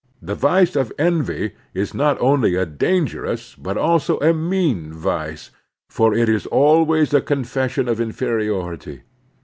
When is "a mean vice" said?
4.17-5.51